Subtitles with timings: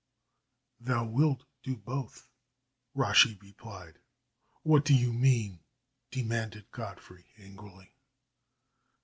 [0.79, 2.27] "Thou wilt do both."
[2.95, 3.99] Rashi replied.
[4.63, 5.59] "What mean you?"
[6.09, 7.93] demanded Godfrey, angrily.